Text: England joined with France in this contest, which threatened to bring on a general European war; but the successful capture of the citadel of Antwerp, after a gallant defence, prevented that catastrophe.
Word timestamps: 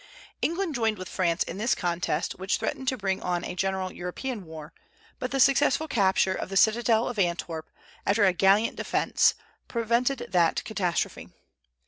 England 0.41 0.73
joined 0.73 0.97
with 0.97 1.07
France 1.07 1.43
in 1.43 1.59
this 1.59 1.75
contest, 1.75 2.33
which 2.39 2.57
threatened 2.57 2.87
to 2.87 2.97
bring 2.97 3.21
on 3.21 3.45
a 3.45 3.53
general 3.53 3.93
European 3.93 4.43
war; 4.45 4.73
but 5.19 5.29
the 5.29 5.39
successful 5.39 5.87
capture 5.87 6.33
of 6.33 6.49
the 6.49 6.57
citadel 6.57 7.07
of 7.07 7.19
Antwerp, 7.19 7.69
after 8.03 8.25
a 8.25 8.33
gallant 8.33 8.75
defence, 8.75 9.35
prevented 9.67 10.25
that 10.31 10.63
catastrophe. 10.63 11.29